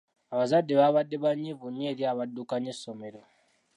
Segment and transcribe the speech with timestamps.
[0.33, 3.21] Abazadde baabadde banyiivu nnyo eri abaddukanya essommero.